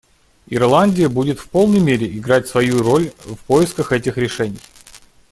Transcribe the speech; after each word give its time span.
Ирландия 0.47 1.09
будет 1.09 1.37
в 1.39 1.47
полной 1.49 1.79
мере 1.79 2.07
играть 2.07 2.47
свою 2.47 2.81
роль 2.81 3.11
в 3.23 3.35
поисках 3.45 3.91
этих 3.91 4.17
решений. 4.17 4.57